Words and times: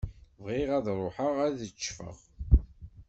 Bɣiɣ 0.43 0.69
ad 0.77 0.87
ṛuḥeɣ 0.99 1.35
ad 1.47 1.57
ccfeɣ. 1.77 2.17